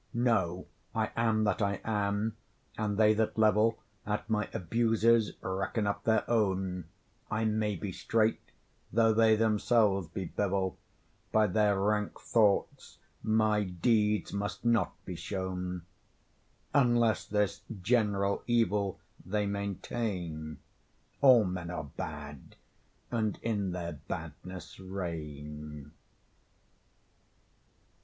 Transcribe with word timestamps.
No, 0.15 0.65
I 0.95 1.11
am 1.15 1.43
that 1.43 1.61
I 1.61 1.79
am, 1.83 2.35
and 2.75 2.97
they 2.97 3.13
that 3.13 3.37
level 3.37 3.77
At 4.03 4.27
my 4.31 4.49
abuses 4.51 5.33
reckon 5.41 5.85
up 5.85 6.05
their 6.05 6.27
own: 6.27 6.85
I 7.29 7.45
may 7.45 7.75
be 7.75 7.91
straight 7.91 8.41
though 8.91 9.13
they 9.13 9.35
themselves 9.35 10.07
be 10.07 10.25
bevel; 10.25 10.75
By 11.31 11.45
their 11.45 11.79
rank 11.79 12.19
thoughts, 12.19 12.97
my 13.21 13.63
deeds 13.63 14.33
must 14.33 14.65
not 14.65 14.95
be 15.05 15.15
shown; 15.15 15.83
Unless 16.73 17.25
this 17.27 17.61
general 17.83 18.41
evil 18.47 18.99
they 19.23 19.45
maintain, 19.45 20.57
All 21.21 21.43
men 21.43 21.69
are 21.69 21.83
bad 21.95 22.55
and 23.11 23.37
in 23.43 23.71
their 23.71 23.93
badness 24.07 24.79
reign. 24.79 25.91